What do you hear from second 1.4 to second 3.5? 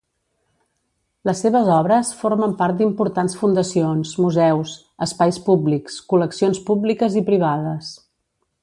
seves obres formen part d’importants